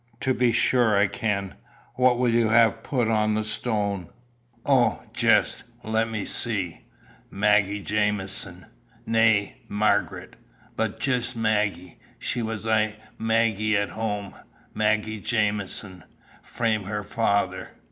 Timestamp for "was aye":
12.41-12.95